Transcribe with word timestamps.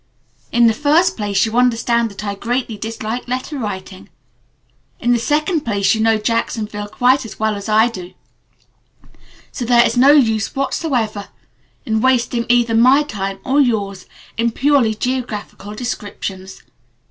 In 0.51 0.65
the 0.65 0.73
first 0.73 1.15
place, 1.15 1.45
you 1.45 1.55
understand 1.59 2.09
that 2.09 2.25
I 2.25 2.33
greatly 2.33 2.75
dislike 2.75 3.27
letter 3.27 3.59
writing. 3.59 4.09
In 4.99 5.11
the 5.11 5.19
second 5.19 5.59
place 5.61 5.93
you 5.93 6.01
know 6.01 6.17
Jacksonville 6.17 6.87
quite 6.87 7.23
as 7.23 7.39
well 7.39 7.55
as 7.55 7.69
I 7.69 7.87
do, 7.87 8.15
so 9.51 9.63
there 9.63 9.85
is 9.85 9.97
no 9.97 10.09
use 10.13 10.55
whatsoever 10.55 11.27
in 11.85 12.01
wasting 12.01 12.47
either 12.49 12.73
my 12.73 13.03
time 13.03 13.37
or 13.43 13.59
yours 13.61 14.07
in 14.37 14.49
purely 14.49 14.95
geographical 14.95 15.75
descriptions. 15.75 16.63